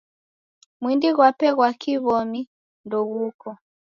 Mwindi 0.81 1.07
ghwape 1.15 1.47
ghwa 1.55 1.69
kiw'omi 1.81 2.41
ndoghuko. 2.85 3.49